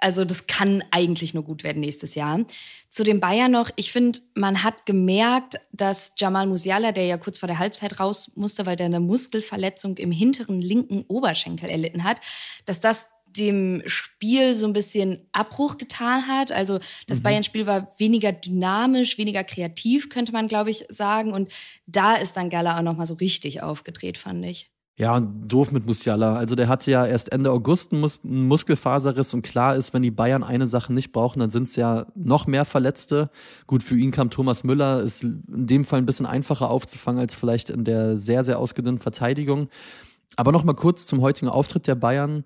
Also 0.00 0.24
das 0.24 0.46
kann 0.46 0.82
eigentlich 0.90 1.34
nur 1.34 1.44
gut 1.44 1.62
werden 1.62 1.80
nächstes 1.80 2.14
Jahr. 2.14 2.40
Zu 2.90 3.04
den 3.04 3.20
Bayern 3.20 3.52
noch, 3.52 3.70
ich 3.76 3.92
finde, 3.92 4.18
man 4.34 4.62
hat 4.62 4.86
gemerkt, 4.86 5.60
dass 5.72 6.12
Jamal 6.16 6.46
Musiala, 6.46 6.92
der 6.92 7.06
ja 7.06 7.18
kurz 7.18 7.38
vor 7.38 7.46
der 7.46 7.58
Halbzeit 7.58 8.00
raus 8.00 8.32
musste, 8.34 8.66
weil 8.66 8.76
der 8.76 8.86
eine 8.86 9.00
Muskelverletzung 9.00 9.96
im 9.98 10.10
hinteren 10.10 10.60
linken 10.60 11.04
Oberschenkel 11.06 11.68
erlitten 11.68 12.04
hat, 12.04 12.20
dass 12.64 12.80
das 12.80 13.08
dem 13.36 13.82
Spiel 13.86 14.54
so 14.54 14.66
ein 14.66 14.72
bisschen 14.72 15.28
Abbruch 15.32 15.78
getan 15.78 16.26
hat. 16.26 16.50
Also 16.50 16.80
das 17.06 17.18
mhm. 17.18 17.22
Bayern-Spiel 17.22 17.66
war 17.66 17.94
weniger 17.98 18.32
dynamisch, 18.32 19.18
weniger 19.18 19.44
kreativ, 19.44 20.08
könnte 20.08 20.32
man, 20.32 20.48
glaube 20.48 20.70
ich, 20.70 20.84
sagen. 20.88 21.32
Und 21.32 21.52
da 21.86 22.14
ist 22.14 22.36
dann 22.36 22.50
Gala 22.50 22.78
auch 22.78 22.82
nochmal 22.82 23.06
so 23.06 23.14
richtig 23.14 23.62
aufgedreht, 23.62 24.18
fand 24.18 24.44
ich. 24.46 24.70
Ja, 24.96 25.18
doof 25.18 25.72
mit 25.72 25.86
Musiala. 25.86 26.36
Also 26.36 26.54
der 26.54 26.68
hatte 26.68 26.90
ja 26.90 27.06
erst 27.06 27.32
Ende 27.32 27.50
August 27.50 27.92
einen, 27.92 28.02
Mus 28.02 28.20
einen 28.22 28.46
Muskelfaserriss 28.48 29.32
und 29.32 29.40
klar 29.40 29.74
ist, 29.74 29.94
wenn 29.94 30.02
die 30.02 30.10
Bayern 30.10 30.44
eine 30.44 30.66
Sache 30.66 30.92
nicht 30.92 31.10
brauchen, 31.10 31.40
dann 31.40 31.48
sind 31.48 31.62
es 31.62 31.76
ja 31.76 32.06
noch 32.14 32.46
mehr 32.46 32.66
Verletzte. 32.66 33.30
Gut, 33.66 33.82
für 33.82 33.96
ihn 33.96 34.10
kam 34.10 34.28
Thomas 34.28 34.62
Müller, 34.62 35.00
ist 35.00 35.22
in 35.22 35.42
dem 35.48 35.84
Fall 35.84 36.00
ein 36.00 36.06
bisschen 36.06 36.26
einfacher 36.26 36.70
aufzufangen 36.70 37.18
als 37.18 37.34
vielleicht 37.34 37.70
in 37.70 37.84
der 37.84 38.18
sehr, 38.18 38.44
sehr 38.44 38.58
ausgedünnten 38.58 39.00
Verteidigung. 39.00 39.68
Aber 40.36 40.52
nochmal 40.52 40.74
kurz 40.74 41.06
zum 41.06 41.22
heutigen 41.22 41.48
Auftritt 41.48 41.86
der 41.86 41.94
Bayern 41.94 42.44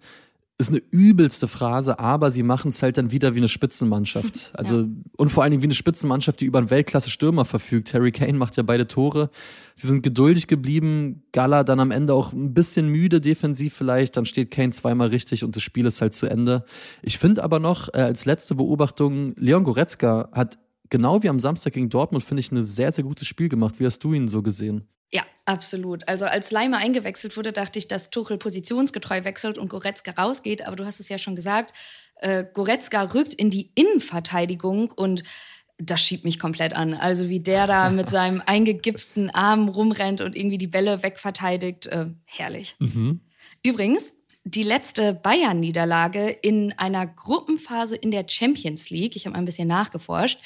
ist 0.56 0.70
eine 0.70 0.82
übelste 0.92 1.48
Phrase, 1.48 1.98
aber 1.98 2.30
sie 2.30 2.44
machen 2.44 2.68
es 2.68 2.80
halt 2.80 2.96
dann 2.96 3.10
wieder 3.10 3.34
wie 3.34 3.38
eine 3.38 3.48
Spitzenmannschaft. 3.48 4.52
Also 4.64 4.82
ja. 4.82 4.88
und 5.16 5.30
vor 5.30 5.42
allen 5.42 5.50
Dingen 5.50 5.62
wie 5.62 5.66
eine 5.66 5.74
Spitzenmannschaft, 5.74 6.40
die 6.40 6.44
über 6.44 6.58
einen 6.58 6.70
Weltklasse-Stürmer 6.70 7.44
verfügt. 7.44 7.92
Harry 7.92 8.12
Kane 8.12 8.34
macht 8.34 8.56
ja 8.56 8.62
beide 8.62 8.86
Tore. 8.86 9.30
Sie 9.74 9.88
sind 9.88 10.02
geduldig 10.02 10.46
geblieben. 10.46 11.24
Gala 11.32 11.64
dann 11.64 11.80
am 11.80 11.90
Ende 11.90 12.14
auch 12.14 12.32
ein 12.32 12.54
bisschen 12.54 12.88
müde 12.88 13.20
defensiv 13.20 13.74
vielleicht. 13.74 14.16
Dann 14.16 14.26
steht 14.26 14.52
Kane 14.52 14.70
zweimal 14.70 15.08
richtig 15.08 15.42
und 15.44 15.56
das 15.56 15.62
Spiel 15.62 15.86
ist 15.86 16.00
halt 16.00 16.14
zu 16.14 16.26
Ende. 16.26 16.64
Ich 17.02 17.18
finde 17.18 17.42
aber 17.42 17.58
noch 17.58 17.92
äh, 17.92 17.98
als 17.98 18.24
letzte 18.24 18.54
Beobachtung, 18.54 19.34
Leon 19.36 19.64
Goretzka 19.64 20.28
hat 20.32 20.58
genau 20.88 21.22
wie 21.22 21.28
am 21.28 21.40
Samstag 21.40 21.72
gegen 21.72 21.90
Dortmund 21.90 22.22
finde 22.22 22.40
ich 22.40 22.52
ein 22.52 22.62
sehr 22.62 22.92
sehr 22.92 23.04
gutes 23.04 23.26
Spiel 23.26 23.48
gemacht. 23.48 23.74
Wie 23.78 23.86
hast 23.86 24.04
du 24.04 24.12
ihn 24.12 24.28
so 24.28 24.42
gesehen? 24.42 24.86
Ja, 25.14 25.22
absolut. 25.44 26.08
Also 26.08 26.24
als 26.24 26.50
Leimer 26.50 26.78
eingewechselt 26.78 27.36
wurde, 27.36 27.52
dachte 27.52 27.78
ich, 27.78 27.86
dass 27.86 28.10
Tuchel 28.10 28.36
positionsgetreu 28.36 29.22
wechselt 29.22 29.58
und 29.58 29.68
Goretzka 29.68 30.10
rausgeht. 30.10 30.66
Aber 30.66 30.74
du 30.74 30.84
hast 30.84 30.98
es 30.98 31.08
ja 31.08 31.18
schon 31.18 31.36
gesagt, 31.36 31.72
äh, 32.16 32.44
Goretzka 32.52 33.00
rückt 33.14 33.32
in 33.32 33.48
die 33.48 33.70
Innenverteidigung 33.76 34.90
und 34.90 35.22
das 35.78 36.00
schiebt 36.00 36.24
mich 36.24 36.40
komplett 36.40 36.72
an. 36.72 36.94
Also 36.94 37.28
wie 37.28 37.38
der 37.38 37.68
da 37.68 37.90
mit 37.90 38.10
seinem 38.10 38.42
eingegipsten 38.44 39.30
Arm 39.30 39.68
rumrennt 39.68 40.20
und 40.20 40.34
irgendwie 40.34 40.58
die 40.58 40.66
Bälle 40.66 41.04
wegverteidigt, 41.04 41.86
äh, 41.86 42.06
herrlich. 42.24 42.74
Mhm. 42.80 43.20
Übrigens, 43.62 44.14
die 44.42 44.64
letzte 44.64 45.14
Bayern-Niederlage 45.14 46.28
in 46.28 46.74
einer 46.76 47.06
Gruppenphase 47.06 47.94
in 47.94 48.10
der 48.10 48.26
Champions 48.28 48.90
League, 48.90 49.14
ich 49.14 49.26
habe 49.26 49.36
ein 49.36 49.44
bisschen 49.44 49.68
nachgeforscht, 49.68 50.40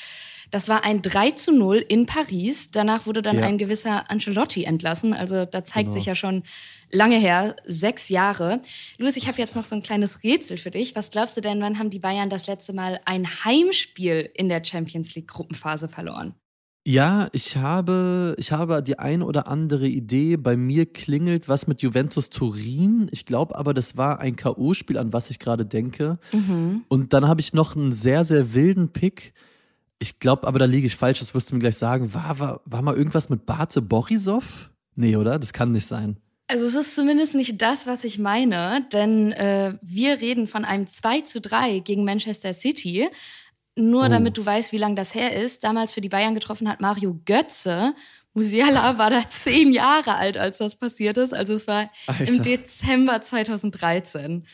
das 0.51 0.69
war 0.69 0.85
ein 0.85 1.03
3 1.03 1.33
zu 1.33 1.53
0 1.53 1.77
in 1.77 2.07
Paris. 2.07 2.71
Danach 2.71 3.07
wurde 3.07 3.23
dann 3.23 3.39
ja. 3.39 3.47
ein 3.47 3.59
gewisser 3.59 4.11
Ancelotti 4.11 4.65
entlassen. 4.65 5.15
Also 5.15 5.45
da 5.45 5.65
zeigt 5.65 5.89
genau. 5.89 5.93
sich 5.93 6.07
ja 6.07 6.15
schon 6.15 6.43
lange 6.91 7.19
her, 7.19 7.55
sechs 7.65 8.09
Jahre. 8.09 8.61
Luis, 8.97 9.17
ich 9.17 9.29
habe 9.29 9.39
jetzt 9.39 9.57
noch 9.57 9.65
so 9.65 9.75
ein 9.75 9.83
kleines 9.83 10.23
Rätsel 10.23 10.59
für 10.59 10.71
dich. 10.71 10.97
Was 10.97 11.11
glaubst 11.11 11.37
du 11.37 11.41
denn, 11.41 11.61
wann 11.61 11.79
haben 11.79 11.91
die 11.91 11.99
Bayern 11.99 12.31
das 12.31 12.47
letzte 12.47 12.73
Mal 12.73 13.01
ein 13.05 13.27
Heimspiel 13.45 14.31
in 14.35 14.49
der 14.49 14.65
Champions 14.65 15.15
League 15.15 15.29
Gruppenphase 15.29 15.89
verloren? 15.89 16.35
Ja, 16.87 17.29
ich 17.33 17.59
habe, 17.59 18.35
ich 18.39 18.51
habe 18.51 18.83
die 18.83 18.99
ein 18.99 19.21
oder 19.23 19.47
andere 19.47 19.87
Idee. 19.87 20.39
Bei 20.39 20.57
mir 20.57 20.87
klingelt 20.87 21.47
was 21.47 21.67
mit 21.67 21.83
Juventus 21.83 22.31
Turin. 22.31 23.11
Ich 23.13 23.27
glaube 23.27 23.57
aber, 23.57 23.75
das 23.75 23.99
war 23.99 24.21
ein 24.21 24.37
K.O.-Spiel, 24.37 24.97
an 24.97 25.13
was 25.13 25.29
ich 25.29 25.39
gerade 25.39 25.67
denke. 25.67 26.19
Mhm. 26.33 26.85
Und 26.89 27.13
dann 27.13 27.29
habe 27.29 27.43
ich 27.43 27.53
noch 27.53 27.77
einen 27.77 27.93
sehr, 27.93 28.25
sehr 28.25 28.55
wilden 28.55 28.89
Pick. 28.95 29.35
Ich 29.99 30.21
glaube 30.21 30.47
aber, 30.47 30.59
da 30.59 30.65
liege 30.65 30.87
ich 30.87 30.97
falsch, 30.97 31.19
das 31.19 31.35
wirst 31.35 31.51
du 31.51 31.55
mir 31.55 31.61
gleich 31.61 31.77
sagen. 31.77 32.15
War, 32.15 32.39
war, 32.39 32.61
war 32.65 32.83
mal 32.83 32.97
irgendwas 32.97 33.29
mit 33.29 33.47
Bate 33.47 33.83
Borisov? 33.83 34.71
Nee, 34.95 35.17
oder? 35.17 35.39
Das 35.39 35.53
kann 35.53 35.73
nicht 35.73 35.87
sein. 35.87 36.19
Also 36.47 36.65
es 36.65 36.75
ist 36.75 36.95
zumindest 36.95 37.35
nicht 37.35 37.61
das, 37.61 37.87
was 37.87 38.05
ich 38.05 38.19
meine, 38.19 38.87
denn 38.93 39.33
äh, 39.33 39.75
wir 39.83 40.21
reden 40.21 40.49
von 40.49 40.65
einem 40.65 40.87
2 40.87 41.21
zu 41.21 41.41
3 41.41 41.81
gegen 41.81 42.05
Manchester 42.05 42.55
City. 42.55 43.09
Nur 43.77 44.07
oh. 44.07 44.09
damit 44.09 44.39
du 44.39 44.47
weißt, 44.47 44.73
wie 44.73 44.79
lange 44.79 44.95
das 44.95 45.15
her 45.15 45.37
ist. 45.37 45.63
Damals 45.63 45.95
für 45.95 46.01
die 46.01 46.09
Bayern 46.09 46.35
getroffen 46.35 46.69
hat 46.69 46.81
Mario 46.81 47.21
Götze. 47.27 47.95
Musiala 48.35 48.99
war 48.99 49.11
da 49.11 49.29
zehn 49.31 49.73
Jahre 49.73 50.15
alt, 50.15 50.39
als 50.39 50.59
das 50.59 50.77
passiert 50.77 51.17
ist. 51.17 51.35
Also 51.35 51.55
es 51.55 51.67
war 51.67 51.91
Alter. 52.07 52.29
im 52.29 52.43
Dezember 52.43 53.21
2013. 53.21 54.47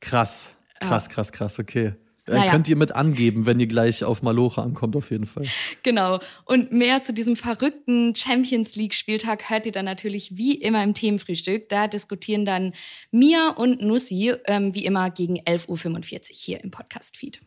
Krass, 0.00 0.56
krass, 0.80 1.08
krass, 1.08 1.32
krass, 1.32 1.58
okay. 1.58 1.94
Naja. 2.26 2.50
Könnt 2.50 2.68
ihr 2.68 2.76
mit 2.76 2.92
angeben, 2.92 3.46
wenn 3.46 3.58
ihr 3.60 3.66
gleich 3.66 4.04
auf 4.04 4.22
Malocha 4.22 4.62
ankommt, 4.62 4.96
auf 4.96 5.10
jeden 5.10 5.26
Fall. 5.26 5.44
Genau. 5.82 6.20
Und 6.44 6.72
mehr 6.72 7.02
zu 7.02 7.12
diesem 7.12 7.36
verrückten 7.36 8.14
Champions 8.14 8.76
League-Spieltag 8.76 9.50
hört 9.50 9.66
ihr 9.66 9.72
dann 9.72 9.84
natürlich 9.84 10.36
wie 10.36 10.54
immer 10.54 10.82
im 10.82 10.94
Themenfrühstück. 10.94 11.68
Da 11.68 11.88
diskutieren 11.88 12.44
dann 12.44 12.72
Mia 13.10 13.48
und 13.50 13.82
Nussi 13.82 14.34
ähm, 14.46 14.74
wie 14.74 14.84
immer 14.84 15.10
gegen 15.10 15.38
11.45 15.38 15.68
Uhr 15.68 16.20
hier 16.32 16.64
im 16.64 16.70
Podcast-Feed. 16.70 17.40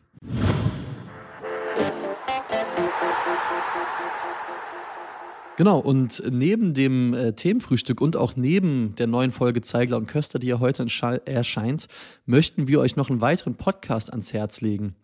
Genau, 5.56 5.78
und 5.78 6.20
neben 6.28 6.74
dem 6.74 7.14
äh, 7.14 7.32
Themenfrühstück 7.32 8.00
und 8.00 8.16
auch 8.16 8.34
neben 8.34 8.96
der 8.96 9.06
neuen 9.06 9.30
Folge 9.30 9.60
Zeigler 9.60 9.98
und 9.98 10.08
Köster, 10.08 10.40
die 10.40 10.48
ja 10.48 10.58
heute 10.58 10.84
erscheint, 11.26 11.86
möchten 12.26 12.66
wir 12.66 12.80
euch 12.80 12.96
noch 12.96 13.08
einen 13.08 13.20
weiteren 13.20 13.54
Podcast 13.54 14.10
ans 14.10 14.32
Herz 14.32 14.62
legen. 14.62 14.96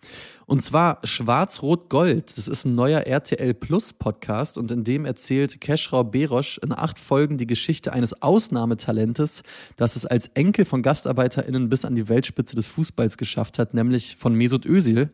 Und 0.50 0.62
zwar 0.62 0.98
Schwarz-Rot-Gold. 1.04 2.36
Das 2.36 2.48
ist 2.48 2.64
ein 2.64 2.74
neuer 2.74 3.02
RTL 3.02 3.54
Plus 3.54 3.92
Podcast 3.92 4.58
und 4.58 4.72
in 4.72 4.82
dem 4.82 5.04
erzählt 5.04 5.60
Keschrau 5.60 6.02
Berosch 6.02 6.58
in 6.58 6.76
acht 6.76 6.98
Folgen 6.98 7.38
die 7.38 7.46
Geschichte 7.46 7.92
eines 7.92 8.20
Ausnahmetalentes, 8.20 9.44
das 9.76 9.94
es 9.94 10.06
als 10.06 10.26
Enkel 10.34 10.64
von 10.64 10.82
GastarbeiterInnen 10.82 11.68
bis 11.68 11.84
an 11.84 11.94
die 11.94 12.08
Weltspitze 12.08 12.56
des 12.56 12.66
Fußballs 12.66 13.16
geschafft 13.16 13.60
hat, 13.60 13.74
nämlich 13.74 14.16
von 14.16 14.34
Mesut 14.34 14.66
Özil, 14.66 15.10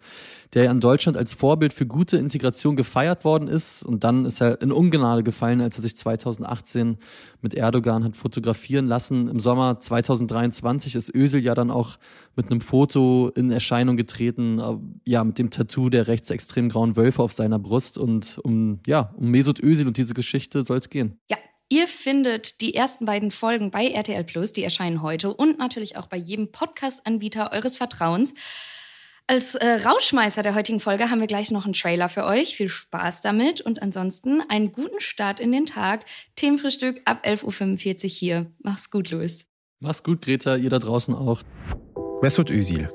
der 0.55 0.65
ja 0.65 0.71
in 0.71 0.81
Deutschland 0.81 1.19
als 1.19 1.35
Vorbild 1.35 1.75
für 1.75 1.85
gute 1.85 2.17
Integration 2.17 2.75
gefeiert 2.75 3.27
worden 3.27 3.47
ist 3.47 3.83
und 3.83 4.05
dann 4.05 4.25
ist 4.25 4.41
er 4.41 4.63
in 4.63 4.73
Ungnade 4.73 5.23
gefallen, 5.27 5.61
als 5.61 5.77
er 5.77 5.83
sich 5.83 5.95
2018 5.95 6.97
mit 7.43 7.53
Erdogan 7.53 8.03
hat 8.05 8.17
fotografieren 8.17 8.87
lassen. 8.87 9.29
Im 9.29 9.39
Sommer 9.39 9.79
2023 9.79 10.95
ist 10.95 11.15
Özil 11.15 11.45
ja 11.45 11.55
dann 11.55 11.71
auch 11.71 11.99
mit 12.35 12.51
einem 12.51 12.63
Foto 12.63 13.31
in 13.35 13.51
Erscheinung 13.51 13.99
getreten, 13.99 14.59
äh, 14.59 15.11
ja, 15.11 15.23
mit 15.23 15.39
dem 15.39 15.51
Tattoo 15.51 15.91
der 15.91 16.07
rechtsextrem 16.07 16.71
grauen 16.71 16.97
Wölfe 16.97 17.23
auf 17.23 17.35
seiner 17.35 17.59
Brust. 17.59 17.99
Und 17.99 18.41
um, 18.43 18.81
ja, 18.87 19.13
um 19.17 19.31
Mesut 19.31 19.63
Özil 19.63 19.87
und 19.87 19.99
diese 19.99 20.15
Geschichte 20.15 20.65
soll 20.65 20.79
es 20.79 20.89
gehen. 20.89 21.19
Ja, 21.29 21.37
Ihr 21.69 21.89
findet 21.89 22.61
die 22.61 22.77
ersten 22.77 23.07
beiden 23.07 23.33
Folgen 23.33 23.73
bei 23.73 23.89
RTL 23.89 24.23
Plus, 24.23 24.53
die 24.53 24.63
erscheinen 24.63 25.03
heute 25.03 25.35
und 25.35 25.59
natürlich 25.59 25.97
auch 25.97 26.07
bei 26.07 26.17
jedem 26.17 26.53
Podcast-Anbieter 26.53 27.51
eures 27.53 27.77
Vertrauens. 27.77 28.35
Als 29.29 29.57
äh, 29.57 29.81
Rauschmeißer 29.85 30.45
der 30.45 30.55
heutigen 30.55 30.79
Folge 30.79 31.11
haben 31.11 31.19
wir 31.19 31.27
gleich 31.27 31.51
noch 31.51 31.65
einen 31.65 31.73
Trailer 31.73 32.09
für 32.09 32.25
euch. 32.25 32.55
Viel 32.55 32.69
Spaß 32.69 33.23
damit 33.23 33.61
und 33.61 33.83
ansonsten 33.83 34.41
einen 34.49 34.71
guten 34.71 35.01
Start 35.01 35.41
in 35.41 35.51
den 35.51 35.67
Tag. 35.67 36.05
Themenfrühstück 36.37 37.01
ab 37.07 37.25
11.45 37.25 38.05
Uhr 38.05 38.09
hier. 38.09 38.47
Mach's 38.61 38.89
gut, 38.89 39.11
Luis. 39.11 39.45
Mach's 39.81 40.05
gut, 40.05 40.23
Greta, 40.23 40.55
ihr 40.55 40.71
da 40.71 40.79
draußen 40.79 41.13
auch. 41.13 41.43
Mesut 42.23 42.51
Özil, 42.51 42.89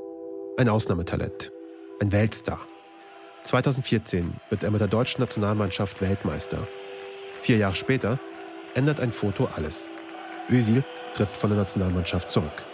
ein 0.58 0.70
Ausnahmetalent, 0.70 1.52
ein 2.00 2.14
Weltstar. 2.14 2.66
2014 3.44 4.34
wird 4.50 4.64
er 4.64 4.72
mit 4.72 4.80
der 4.80 4.88
deutschen 4.88 5.20
Nationalmannschaft 5.20 6.02
Weltmeister. 6.02 6.66
Vier 7.42 7.58
Jahre 7.58 7.76
später 7.76 8.20
ändert 8.74 9.02
ein 9.02 9.12
Foto 9.12 9.50
alles. 9.54 9.90
Özil 10.50 10.86
tritt 11.14 11.36
von 11.36 11.50
der 11.50 11.60
Nationalmannschaft 11.60 12.32
zurück. 12.32 12.66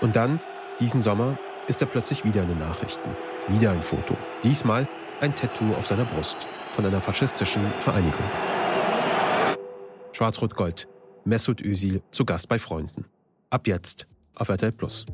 Und 0.00 0.14
dann, 0.14 0.38
diesen 0.78 1.02
Sommer, 1.02 1.36
ist 1.68 1.80
er 1.80 1.86
plötzlich 1.86 2.24
wieder 2.24 2.42
in 2.42 2.48
den 2.48 2.58
Nachrichten. 2.58 3.10
Wieder 3.48 3.72
ein 3.72 3.82
Foto. 3.82 4.16
Diesmal 4.44 4.88
ein 5.20 5.34
Tattoo 5.34 5.74
auf 5.74 5.86
seiner 5.86 6.04
Brust 6.04 6.36
von 6.72 6.84
einer 6.86 7.00
faschistischen 7.00 7.62
Vereinigung. 7.78 8.24
Schwarz-Rot-Gold. 10.12 10.88
Mesut 11.24 11.60
Özil 11.60 12.02
zu 12.10 12.24
Gast 12.24 12.48
bei 12.48 12.58
Freunden. 12.58 13.04
Ab 13.50 13.66
jetzt 13.66 14.06
auf 14.34 14.48
RTL 14.48 14.72
Plus. 14.72 15.04